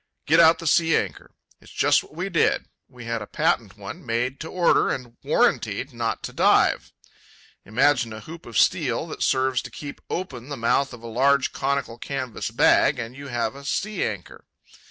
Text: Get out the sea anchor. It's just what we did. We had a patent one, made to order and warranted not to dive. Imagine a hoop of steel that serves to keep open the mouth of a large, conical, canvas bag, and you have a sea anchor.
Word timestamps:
Get 0.25 0.39
out 0.39 0.57
the 0.57 0.65
sea 0.65 0.95
anchor. 0.97 1.29
It's 1.59 1.71
just 1.71 2.01
what 2.03 2.15
we 2.15 2.27
did. 2.27 2.65
We 2.89 3.05
had 3.05 3.21
a 3.21 3.27
patent 3.27 3.77
one, 3.77 4.03
made 4.03 4.39
to 4.39 4.47
order 4.49 4.89
and 4.89 5.15
warranted 5.23 5.93
not 5.93 6.23
to 6.23 6.33
dive. 6.33 6.91
Imagine 7.65 8.11
a 8.11 8.21
hoop 8.21 8.47
of 8.47 8.57
steel 8.57 9.05
that 9.09 9.21
serves 9.21 9.61
to 9.61 9.69
keep 9.69 10.01
open 10.09 10.49
the 10.49 10.57
mouth 10.57 10.91
of 10.91 11.03
a 11.03 11.07
large, 11.07 11.53
conical, 11.53 11.99
canvas 11.99 12.49
bag, 12.49 12.97
and 12.97 13.15
you 13.15 13.27
have 13.27 13.53
a 13.55 13.63
sea 13.63 14.03
anchor. 14.03 14.43